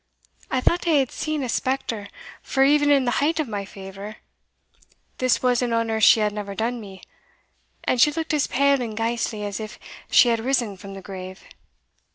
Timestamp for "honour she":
5.73-6.21